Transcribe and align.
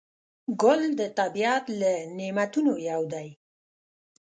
ګل 0.61 0.81
د 0.99 1.01
طبیعت 1.19 1.65
له 1.79 1.91
نعمتونو 2.17 2.73
یو 2.89 3.01
دی. 3.13 3.27